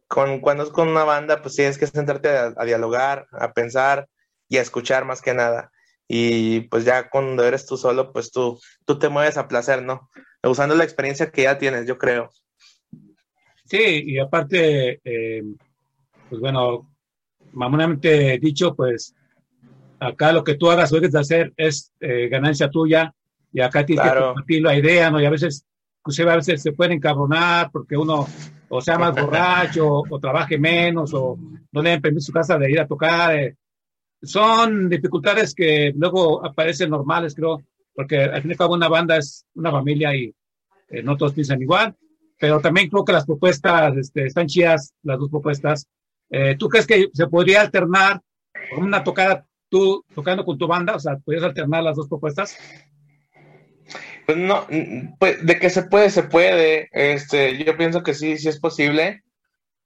[0.09, 4.09] con, cuando es con una banda, pues tienes que sentarte a, a dialogar, a pensar,
[4.53, 5.73] y a escuchar más que nada.
[6.07, 10.11] Y pues ya cuando eres tú solo, pues tú, tú te mueves a placer, ¿no?
[10.43, 12.29] Usando la experiencia que ya tienes, yo creo.
[13.65, 15.43] Sí, y aparte, eh,
[16.29, 16.95] pues bueno,
[17.53, 19.15] mamonamente dicho, pues
[20.03, 23.15] acá lo que tú hagas o dejes de hacer es eh, ganancia tuya
[23.53, 24.21] y acá tienes claro.
[24.21, 25.21] que compartir la idea, ¿no?
[25.21, 25.65] Y a veces,
[26.01, 28.27] inclusive a veces se pueden encabronar porque uno
[28.69, 31.39] o sea más borracho o, o trabaje menos o
[31.71, 33.37] no le den permiso a su casa de ir a tocar.
[33.37, 33.57] Eh,
[34.23, 37.63] son dificultades que luego aparecen normales, creo,
[37.95, 40.35] porque al fin y al cabo una banda es una familia y
[40.89, 41.95] eh, no todos piensan igual,
[42.39, 45.87] pero también creo que las propuestas este, están chidas, las dos propuestas.
[46.31, 48.21] Eh, ¿Tú crees que se podría alternar
[48.75, 50.95] con una tocada tú tocando con tu banda?
[50.95, 52.57] O sea, ¿podrías alternar las dos propuestas?
[54.27, 54.67] Pues no,
[55.19, 56.89] pues de que se puede, se puede.
[56.93, 59.23] Este, yo pienso que sí, sí es posible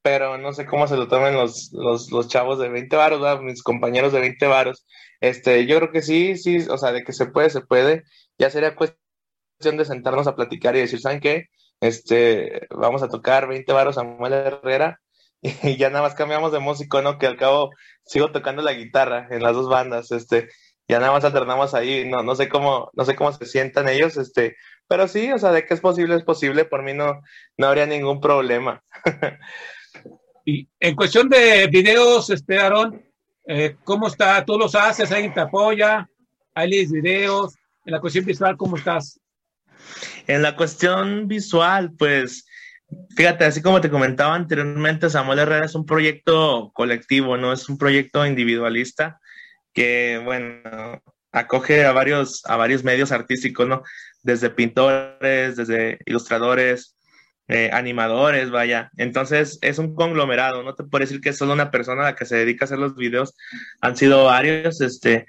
[0.06, 4.12] pero no sé cómo se lo tomen los, los, chavos de 20 varos, mis compañeros
[4.12, 4.86] de 20 varos.
[5.20, 8.04] Este, yo creo que sí, sí, o sea, de que se puede, se puede.
[8.38, 11.46] Ya sería cuestión de sentarnos a platicar y decir, ¿saben qué?
[11.80, 15.00] Este, vamos a tocar 20 varos a Samuel Herrera
[15.42, 17.18] y ya nada más cambiamos de músico, ¿no?
[17.18, 17.70] Que al cabo
[18.06, 20.48] sigo tocando la guitarra en las dos bandas, este,
[20.88, 24.16] ya nada más alternamos ahí, no, no sé cómo, no sé cómo se sientan ellos,
[24.16, 24.56] este,
[24.88, 27.20] pero sí, o sea, de que es posible, es posible, por mí no,
[27.56, 28.82] no habría ningún problema.
[30.48, 33.04] Y en cuestión de videos, este, Aaron,
[33.48, 34.44] eh, ¿cómo está?
[34.44, 35.10] ¿Tú los haces?
[35.10, 36.08] ¿Alguien te apoya?
[36.54, 37.56] ¿Hay videos?
[37.84, 39.20] En la cuestión visual, ¿cómo estás?
[40.28, 42.45] En la cuestión visual, pues,
[43.16, 47.78] fíjate, así como te comentaba anteriormente, Samuel Herrera es un proyecto colectivo, no es un
[47.78, 49.20] proyecto individualista
[49.72, 53.82] que, bueno, acoge a varios, a varios medios artísticos, ¿no?
[54.22, 56.96] Desde pintores, desde ilustradores,
[57.48, 58.90] eh, animadores, vaya.
[58.96, 62.24] Entonces es un conglomerado, no te puedo decir que es solo una persona la que
[62.24, 63.36] se dedica a hacer los videos,
[63.80, 65.26] han sido varios, este,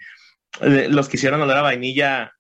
[0.61, 2.31] los que hicieron olor a vainilla,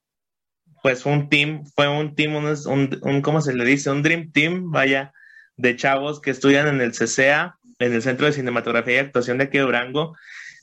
[0.87, 3.89] pues un team, fue un team, un, un, ¿cómo se le dice?
[3.89, 5.11] Un dream team, vaya,
[5.57, 9.43] de chavos que estudian en el CCA, en el Centro de Cinematografía y Actuación de
[9.43, 10.15] aquí de.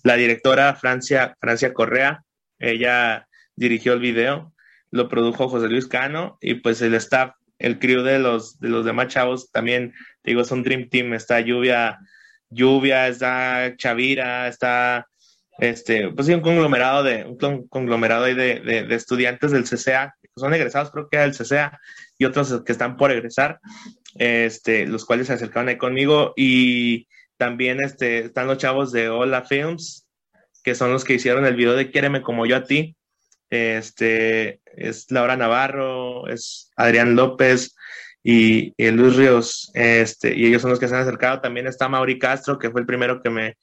[0.03, 2.25] La directora Francia, Francia Correa,
[2.59, 4.55] ella dirigió el video
[4.91, 8.87] lo produjo José Luis Cano y pues el staff, el crew de los, de los
[8.87, 11.99] demás chavos también, digo, es un Dream Team, está Lluvia,
[12.49, 15.07] Lluvia, está Chavira, está
[15.59, 20.55] este, pues sí, un conglomerado de, un conglomerado de, de, estudiantes del CCA, que son
[20.55, 21.81] egresados, creo que del CCA,
[22.19, 23.61] y otros que están por egresar,
[24.17, 29.43] este, los cuales se acercaron ahí conmigo, y también este, están los chavos de Hola
[29.43, 30.09] Films,
[30.63, 32.97] que son los que hicieron el video de Quiéreme como yo a ti,
[33.51, 37.77] este, es Laura Navarro, es Adrián López
[38.25, 41.89] y, y Luis Ríos, este, y ellos son los que se han acercado, también está
[41.89, 43.57] Mauri Castro, que fue el primero que me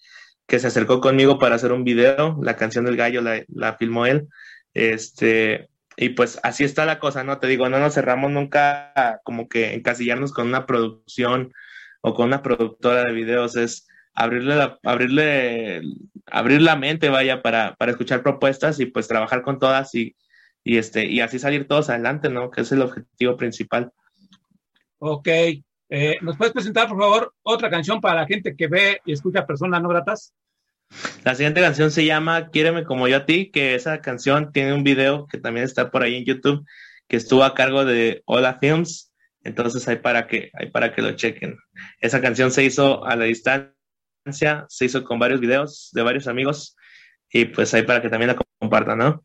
[0.47, 4.27] que se acercó conmigo para hacer un video, la canción del gallo la, filmó él,
[4.73, 7.39] este, y pues así está la cosa, ¿no?
[7.39, 11.53] Te digo, no nos cerramos nunca como que encasillarnos con una producción
[12.01, 15.81] o con una productora de videos, es abrirle la, abrirle,
[16.25, 20.15] abrir la mente, vaya, para, para escuchar propuestas y pues trabajar con todas y,
[20.63, 22.51] y, este, y así salir todos adelante, ¿no?
[22.51, 23.91] Que es el objetivo principal.
[24.99, 25.27] Ok.
[25.93, 29.45] Eh, ¿Nos puedes presentar, por favor, otra canción para la gente que ve y escucha
[29.45, 30.33] personas no gratas?
[31.25, 34.85] La siguiente canción se llama Quiéreme como yo a ti, que esa canción tiene un
[34.85, 36.65] video que también está por ahí en YouTube,
[37.09, 39.11] que estuvo a cargo de Hola Films,
[39.43, 41.57] entonces hay para que, hay para que lo chequen.
[41.99, 43.75] Esa canción se hizo a la distancia,
[44.69, 46.77] se hizo con varios videos de varios amigos,
[47.29, 49.23] y pues hay para que también la compartan, ¿no?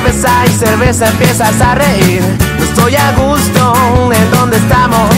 [0.00, 2.22] Cerveza y cerveza empiezas a reír.
[2.58, 3.74] No estoy a gusto
[4.12, 5.10] en donde estamos.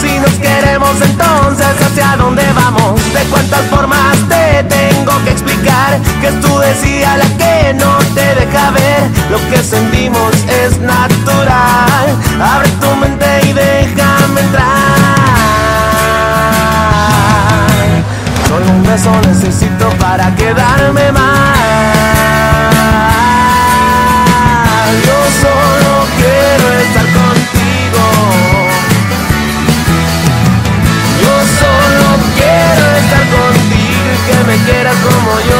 [0.00, 3.00] Si nos queremos entonces hacia dónde vamos.
[3.12, 5.98] De cuántas formas te tengo que explicar.
[6.20, 9.02] Que es tu decía la que no te deja ver.
[9.30, 10.32] Lo que sentimos
[10.64, 12.16] es natural.
[12.40, 14.68] Abre tu mente y déjame entrar.
[18.46, 21.57] Solo un beso necesito para quedarme más.
[34.70, 35.57] Quieras como yo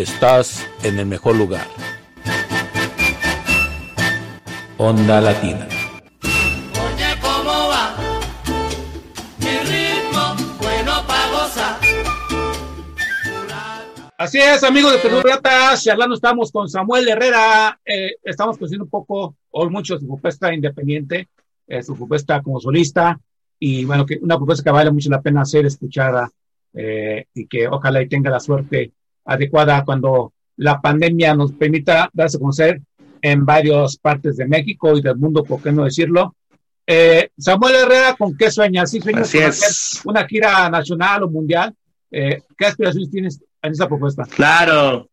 [0.00, 1.66] Estás en el mejor lugar.
[4.78, 5.68] Onda Latina.
[6.72, 7.94] Oye, ¿cómo va?
[9.40, 11.78] Mi ritmo, bueno para gozar.
[14.16, 18.90] Así es, amigos de Perú Ratas, hablando estamos con Samuel Herrera, eh, estamos conociendo un
[18.90, 21.28] poco o mucho su propuesta independiente,
[21.66, 23.20] eh, su propuesta como solista,
[23.58, 26.30] y bueno, que una propuesta que vale mucho la pena ser escuchada
[26.72, 28.92] eh, y que ojalá y tenga la suerte
[29.24, 32.80] adecuada cuando la pandemia nos permita darse a conocer
[33.22, 36.34] en varias partes de México y del mundo, por qué no decirlo.
[36.86, 38.90] Eh, Samuel Herrera, ¿con qué sueñas?
[38.90, 41.74] ¿Sí sueñas con hacer una gira nacional o mundial?
[42.10, 44.24] Eh, ¿Qué aspiraciones tienes en esa propuesta?
[44.24, 45.08] Claro,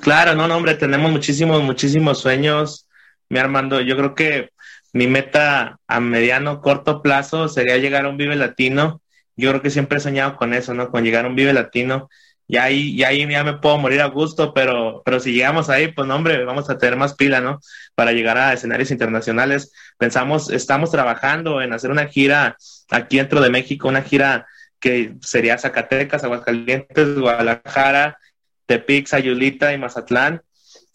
[0.00, 2.88] claro, no, no, hombre, tenemos muchísimos, muchísimos sueños,
[3.28, 3.80] mi Armando.
[3.80, 4.50] Yo creo que
[4.92, 9.00] mi meta a mediano, corto plazo sería llegar a un Vive Latino.
[9.34, 10.90] Yo creo que siempre he soñado con eso, ¿no?
[10.90, 12.08] Con llegar a un Vive Latino.
[12.48, 15.88] Y ahí, y ahí ya me puedo morir a gusto, pero, pero si llegamos ahí,
[15.88, 17.60] pues no, hombre, vamos a tener más pila, ¿no?
[17.94, 19.72] Para llegar a escenarios internacionales.
[19.96, 22.56] Pensamos, estamos trabajando en hacer una gira
[22.90, 24.46] aquí dentro de México, una gira
[24.80, 28.18] que sería Zacatecas, Aguascalientes, Guadalajara,
[28.66, 30.42] Tepic, Sayulita y Mazatlán.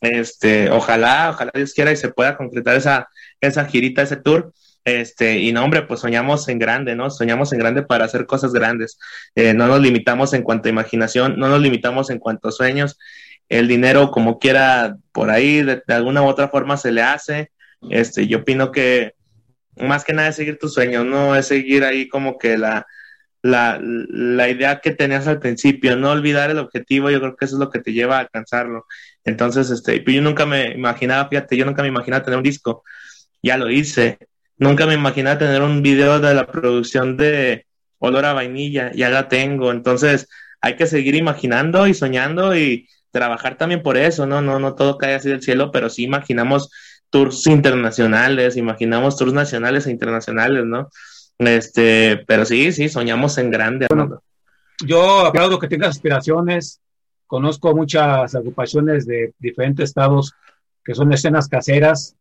[0.02, 3.08] Este, ojalá, ojalá Dios quiera y se pueda concretar esa,
[3.42, 4.54] esa girita, ese tour.
[4.88, 7.10] Este, y no, hombre, pues soñamos en grande, ¿no?
[7.10, 8.98] Soñamos en grande para hacer cosas grandes.
[9.36, 12.98] Eh, no nos limitamos en cuanto a imaginación, no nos limitamos en cuanto a sueños.
[13.50, 17.52] El dinero, como quiera, por ahí, de, alguna u otra forma se le hace.
[17.90, 19.16] Este, yo opino que
[19.76, 22.88] más que nada es seguir tus sueños, no es seguir ahí como que la,
[23.42, 27.56] la, la idea que tenías al principio, no olvidar el objetivo, yo creo que eso
[27.58, 28.86] es lo que te lleva a alcanzarlo.
[29.26, 32.86] Entonces, este, yo nunca me imaginaba, fíjate, yo nunca me imaginaba tener un disco,
[33.44, 34.18] ya lo hice.
[34.58, 37.66] Nunca me imaginaba tener un video de la producción de
[38.00, 39.72] Olor a Vainilla, ya la tengo.
[39.72, 40.28] Entonces,
[40.62, 44.42] hay que seguir imaginando y soñando y trabajar también por eso, ¿no?
[44.42, 46.70] No, no todo cae así del cielo, pero sí imaginamos
[47.10, 50.90] tours internacionales, imaginamos tours nacionales e internacionales, ¿no?
[51.38, 53.88] Este, pero sí, sí, soñamos en grande.
[54.86, 56.82] Yo aplaudo que tengas aspiraciones.
[57.26, 60.34] Conozco muchas agrupaciones de diferentes estados
[60.84, 62.16] que son escenas caseras,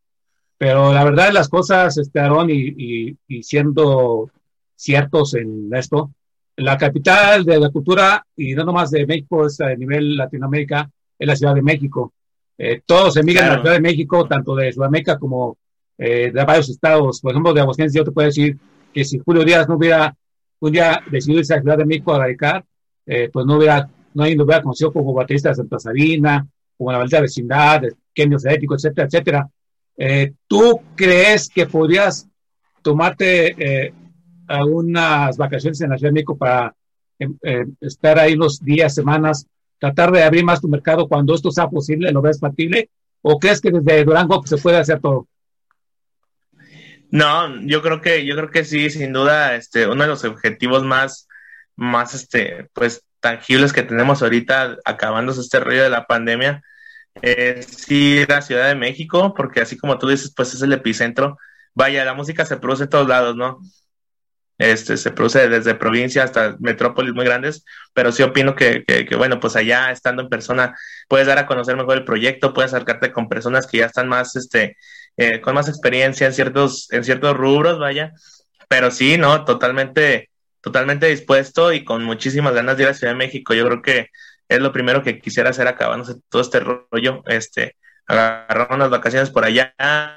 [0.59, 4.30] pero la verdad de las cosas, este Aarón, y, y, y siendo
[4.74, 6.11] ciertos en esto,
[6.57, 10.88] la capital de la cultura, y no nomás de México, es a nivel Latinoamérica,
[11.18, 12.12] es la Ciudad de México.
[12.59, 13.62] Eh, todos emigran a la Claro.
[13.62, 15.59] Ciudad de México, tanto de Sudamérica como
[15.98, 17.20] eh, de varios estados.
[17.20, 18.57] Por ejemplo, de Aguascalientes, yo te puedo decir
[18.94, 20.14] que si Julio Díaz no hubiera
[20.61, 22.64] un día decidido irse a la Ciudad de México a radicar,
[23.04, 26.46] eh, pues no hubiera, no hay- no hubiera conocido como baterista de Santa Sabina,
[26.78, 29.48] como la maldita vecindad, de Kenio Ético, etcétera, etcétera.
[29.97, 32.28] Eh, ¿Tú crees que podrías
[32.82, 33.94] tomarte eh,
[34.47, 36.74] algunas vacaciones en la para
[37.18, 39.47] eh, estar ahí unos días, semanas,
[39.78, 42.90] tratar de abrir más tu mercado cuando esto sea posible, lo ves factible?
[43.22, 45.26] ¿O crees que desde Durango se puede hacer todo?
[47.11, 50.84] No, yo creo que, yo creo que sí, sin duda, este, uno de los objetivos
[50.84, 51.28] más,
[51.74, 56.62] más, este, pues, tangibles que tenemos ahorita, acabándose este rollo de la pandemia,
[57.22, 61.38] es ir a Ciudad de México, porque así como tú dices, pues es el epicentro.
[61.74, 63.60] Vaya, la música se produce en todos lados, ¿no?
[64.58, 67.62] Este, se produce desde provincia hasta metrópolis muy grandes,
[67.92, 70.74] pero sí opino que, que, que, bueno, pues allá estando en persona
[71.08, 74.34] puedes dar a conocer mejor el proyecto, puedes acercarte con personas que ya están más,
[74.34, 74.76] este,
[75.18, 78.12] eh, con más experiencia en ciertos, en ciertos rubros, vaya,
[78.68, 79.44] pero sí, ¿no?
[79.44, 80.30] Totalmente,
[80.62, 83.52] totalmente dispuesto y con muchísimas ganas de ir a Ciudad de México.
[83.54, 84.08] Yo creo que
[84.49, 87.76] es lo primero que quisiera hacer acabándose todo este rollo, este,
[88.07, 89.74] agarrar unas vacaciones por allá.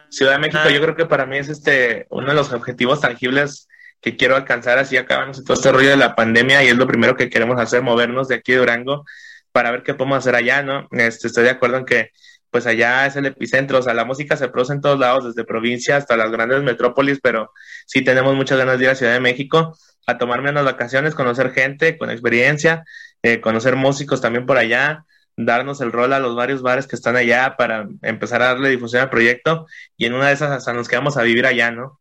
[0.09, 3.67] Ciudad de México, yo creo que para mí es este, uno de los objetivos tangibles
[4.01, 7.15] que quiero alcanzar así acabándose todo este rollo de la pandemia y es lo primero
[7.15, 9.05] que queremos hacer, movernos de aquí de Durango
[9.51, 10.88] para ver qué podemos hacer allá, ¿no?
[10.91, 12.11] Este, estoy de acuerdo en que
[12.51, 15.43] pues allá es el epicentro, o sea, la música se produce en todos lados, desde
[15.43, 17.51] provincia hasta las grandes metrópolis, pero
[17.86, 19.77] sí tenemos muchas ganas de ir a Ciudad de México
[20.07, 22.84] a tomarme unas vacaciones, conocer gente con experiencia,
[23.24, 25.05] eh, conocer músicos también por allá,
[25.36, 29.01] darnos el rol a los varios bares que están allá para empezar a darle difusión
[29.03, 29.67] al proyecto
[29.97, 31.99] y en una de esas hasta nos quedamos a vivir allá, ¿no?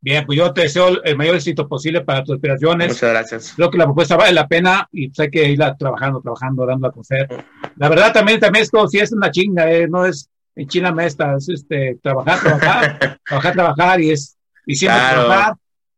[0.00, 2.88] Bien, pues yo te deseo el mayor éxito posible para tus aspiraciones.
[2.88, 3.52] Muchas gracias.
[3.56, 6.86] Creo que la propuesta vale la pena y pues hay que irla trabajando, trabajando, dando
[6.86, 7.28] a conocer.
[7.76, 11.34] La verdad también, también esto sí es una chinga, eh, no es en China mesta,
[11.36, 15.26] es este, trabajar, trabajar, trabajar, trabajar y es, y siempre Claro.
[15.26, 15.54] trabajar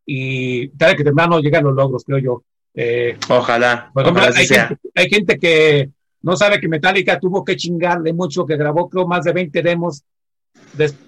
[0.06, 2.42] y tarde que temprano llegan los logros, creo yo.
[2.74, 4.68] Eh, Ojalá, por ejemplo, ojalá así hay sea.
[4.68, 5.90] gente, hay gente que
[6.22, 10.02] no sabe que Metallica tuvo que chingarle mucho, que grabó creo más de 20 demos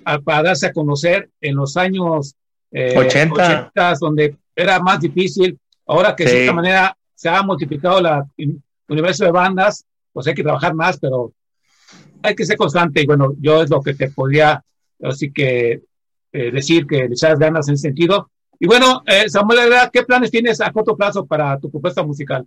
[0.04, 2.34] a- para darse a conocer en los años
[2.74, 3.34] eh, 80.
[3.34, 5.58] 80, donde era más difícil.
[5.86, 8.56] Ahora que de cierta manera se ha multiplicado la- el
[8.88, 11.32] universo de bandas, pues hay que trabajar más, pero
[12.22, 13.02] hay que ser constante.
[13.02, 14.62] Y bueno, yo es lo que te podría
[15.02, 15.82] así que
[16.32, 18.30] eh, decir que le echas ganas en ese sentido.
[18.62, 22.46] Y bueno, eh, Samuel, ¿qué planes tienes a corto plazo para tu propuesta musical?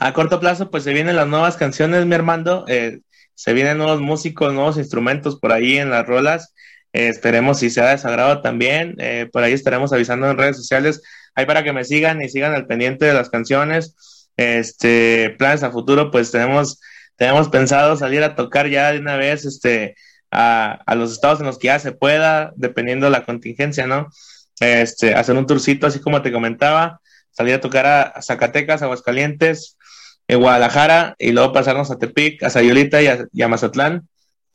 [0.00, 2.64] A corto plazo, pues se vienen las nuevas canciones, mi Armando.
[2.66, 2.98] eh,
[3.32, 6.52] se vienen nuevos músicos, nuevos instrumentos por ahí en las rolas.
[6.92, 8.96] Eh, esperemos si sea de sagrado también.
[8.98, 11.00] Eh, por ahí estaremos avisando en redes sociales.
[11.36, 14.28] Ahí para que me sigan y sigan al pendiente de las canciones.
[14.36, 16.80] Este, planes a futuro, pues tenemos,
[17.14, 19.94] tenemos pensado salir a tocar ya de una vez, este,
[20.32, 24.08] a, a los estados en los que ya se pueda, dependiendo de la contingencia, ¿no?
[24.60, 27.00] Este, hacer un tourcito, así como te comentaba,
[27.30, 29.76] salir a tocar a, Zacatecas, Aguascalientes,
[30.26, 34.08] en Guadalajara, y luego pasarnos a Tepic, a Sayulita y a, y a Mazatlán.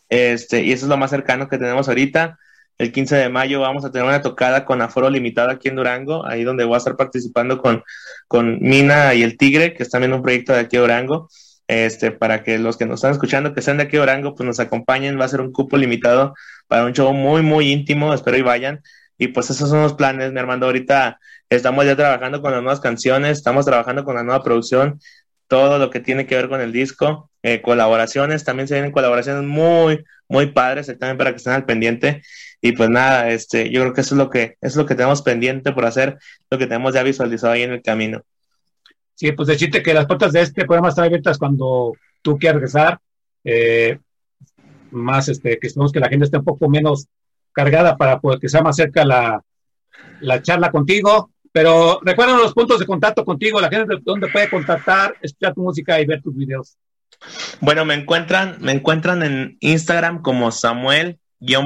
[0.10, 2.38] Este, y eso es lo más cercano que tenemos ahorita.
[2.78, 6.26] El 15 de mayo vamos a tener una tocada con aforo limitado aquí en Durango,
[6.26, 7.84] ahí donde voy a estar participando con,
[8.28, 11.30] con Mina y el Tigre, que es también un proyecto de aquí de Durango.
[11.68, 14.46] Este, para que los que nos están escuchando, que sean de aquí de Durango, pues
[14.46, 15.20] nos acompañen.
[15.20, 16.34] Va a ser un cupo limitado
[16.68, 18.14] para un show muy, muy íntimo.
[18.14, 18.82] Espero y vayan.
[19.18, 20.66] Y pues esos son los planes, mi hermano.
[20.66, 25.00] Ahorita estamos ya trabajando con las nuevas canciones, estamos trabajando con la nueva producción,
[25.48, 29.44] todo lo que tiene que ver con el disco, eh, colaboraciones, también se vienen colaboraciones
[29.44, 32.24] muy, muy padres, también para que estén al pendiente.
[32.62, 35.22] Y pues nada, este, yo creo que eso es lo que, es lo que tenemos
[35.22, 36.18] pendiente por hacer,
[36.50, 38.24] lo que tenemos ya visualizado ahí en el camino.
[39.16, 43.00] Sí, pues decirte que las puertas de este programa están abiertas cuando tú quieras regresar.
[43.44, 44.00] Eh,
[44.92, 47.08] más este, que esperemos que la gente esté un poco menos
[47.54, 49.42] cargada para poder que sea más cerca la,
[50.20, 51.30] la charla contigo.
[51.52, 56.02] Pero recuerden los puntos de contacto contigo, la gente donde puede contactar, escuchar tu música
[56.02, 56.78] y ver tus videos.
[57.62, 61.20] Bueno, me encuentran, me encuentran en Instagram como Samuel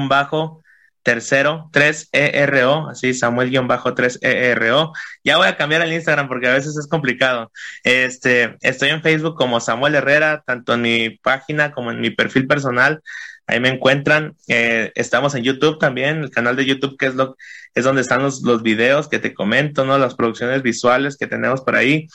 [0.08, 0.62] bajo
[1.08, 4.92] tercero 3ERO, así Samuel-3ERO.
[5.24, 7.50] Ya voy a cambiar el Instagram porque a veces es complicado.
[7.82, 12.46] Este, estoy en Facebook como Samuel Herrera, tanto en mi página como en mi perfil
[12.46, 13.00] personal.
[13.46, 14.36] Ahí me encuentran.
[14.48, 17.38] Eh, estamos en YouTube también, el canal de YouTube que es lo
[17.74, 19.96] es donde están los, los videos que te comento, ¿no?
[19.96, 22.06] Las producciones visuales que tenemos por ahí.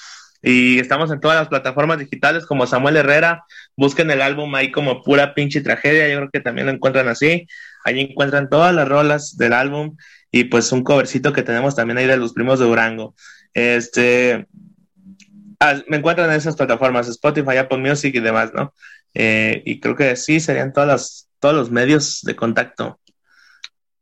[0.44, 3.44] Y estamos en todas las plataformas digitales como Samuel Herrera.
[3.76, 6.08] Busquen el álbum ahí como pura pinche tragedia.
[6.10, 7.48] Yo creo que también lo encuentran así.
[7.84, 9.98] Ahí encuentran todas las rolas del álbum
[10.32, 13.16] y pues un covercito que tenemos también ahí de los primos de Durango.
[13.54, 14.48] Este,
[15.60, 18.74] ah, me encuentran en esas plataformas, Spotify, Apple Music y demás, ¿no?
[19.14, 23.00] Eh, y creo que sí, serían todas las, todos los medios de contacto.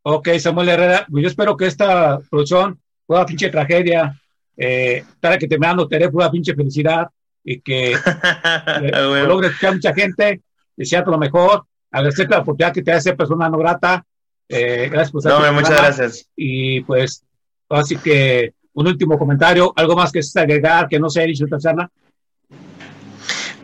[0.04, 4.18] Ok, Samuel Herrera, pues yo espero que esta producción pueda pinche tragedia,
[4.58, 7.08] eh, para que te me dando pueda pinche felicidad
[7.44, 7.92] y que
[8.82, 10.42] eh, logre escuchar mucha gente,
[10.76, 14.06] desearte lo mejor, agradecerte la oportunidad que te hace persona no grata.
[14.48, 16.30] Eh, gracias por estar No, muchas gracias.
[16.36, 17.24] Y pues,
[17.70, 21.58] así que un último comentario, algo más que agregar que no se ha dicho esta
[21.58, 21.92] charla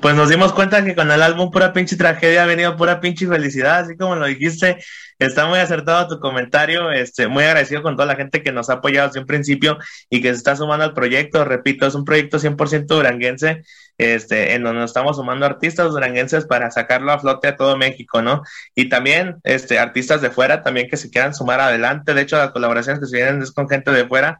[0.01, 3.27] pues nos dimos cuenta que con el álbum Pura Pinche Tragedia ha venido pura pinche
[3.27, 4.77] felicidad, así como lo dijiste.
[5.19, 8.73] Está muy acertado tu comentario, este, muy agradecido con toda la gente que nos ha
[8.73, 9.79] apoyado desde un principio
[10.11, 11.43] y que se está sumando al proyecto.
[11.43, 13.63] Repito, es un proyecto 100% duranguense,
[13.97, 18.21] este, en donde nos estamos sumando artistas duranguenses para sacarlo a flote a todo México,
[18.21, 18.43] ¿no?
[18.75, 22.13] Y también, este, artistas de fuera también que se quieran sumar adelante.
[22.13, 24.39] De hecho, las colaboraciones que se vienen es con gente de fuera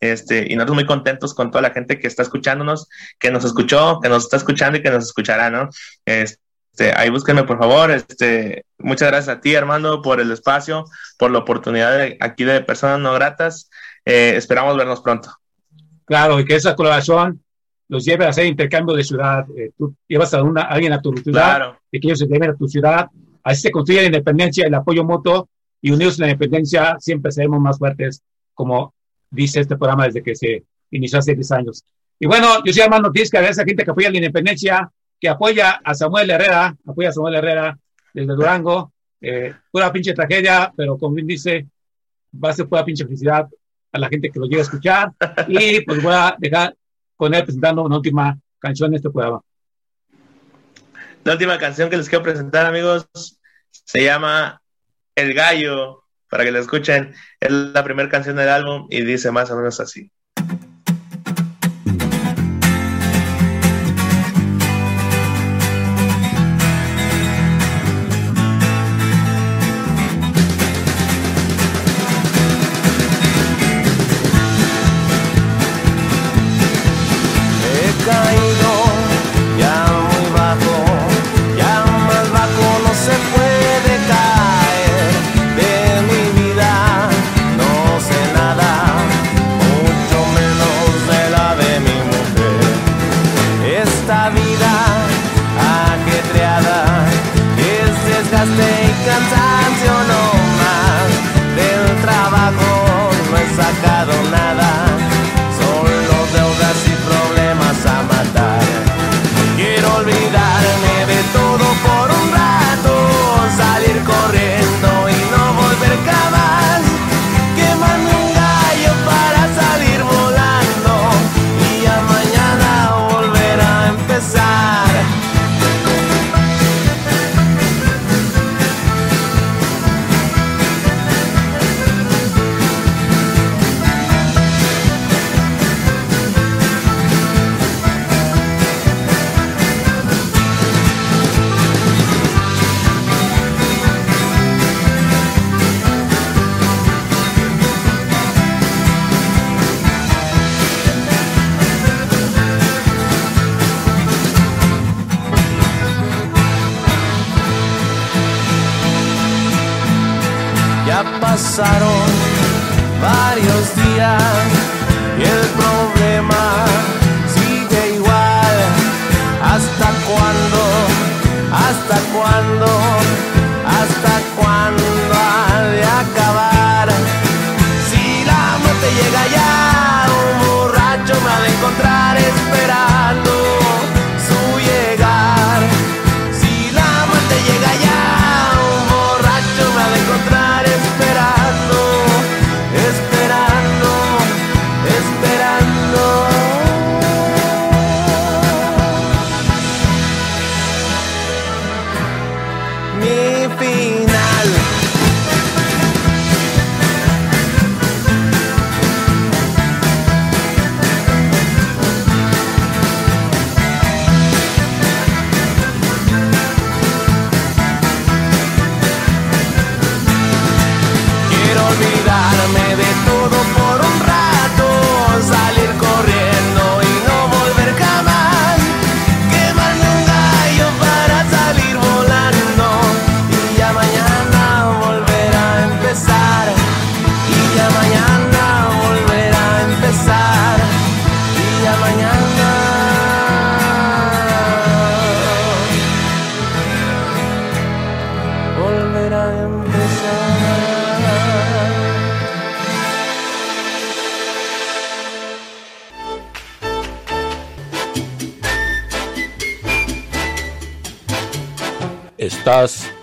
[0.00, 4.00] este, y nosotros muy contentos con toda la gente que está escuchándonos, que nos escuchó,
[4.00, 5.68] que nos está escuchando y que nos escuchará, ¿no?
[6.04, 7.90] Este, ahí búsquenme, por favor.
[7.90, 10.84] Este, muchas gracias a ti, Armando, por el espacio,
[11.18, 13.70] por la oportunidad de, aquí de Personas No Gratas.
[14.04, 15.30] Eh, esperamos vernos pronto.
[16.04, 17.42] Claro, y que esa colaboración
[17.88, 19.44] los lleve a hacer intercambio de ciudad.
[19.56, 22.56] Eh, tú llevas a, una, alguien a tu ciudad, y que ellos se lleven a
[22.56, 23.08] tu ciudad.
[23.42, 25.48] Así se construye la independencia, el apoyo mutuo,
[25.82, 28.22] y unidos en la independencia siempre seremos más fuertes
[28.54, 28.94] como
[29.30, 31.84] dice este programa desde que se inició hace 10 años.
[32.18, 35.28] Y bueno, yo soy Armando Ortiz, que a esa gente que apoya la independencia, que
[35.28, 37.78] apoya a Samuel Herrera, apoya a Samuel Herrera
[38.12, 41.66] desde Durango, eh, pura pinche tragedia, pero como bien dice,
[42.32, 43.48] va a ser pura pinche felicidad
[43.92, 45.12] a la gente que lo llega a escuchar.
[45.48, 46.74] Y pues voy a dejar
[47.16, 49.40] con él presentando una última canción de este programa.
[51.24, 53.06] La última canción que les quiero presentar, amigos,
[53.70, 54.60] se llama
[55.14, 55.99] El Gallo
[56.30, 57.14] para que la escuchen.
[57.40, 60.10] Es la primera canción del álbum y dice más o menos así.